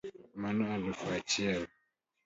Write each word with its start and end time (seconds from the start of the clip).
Mano 0.41 0.63
alufu 0.75 1.09
achiel 1.17 1.63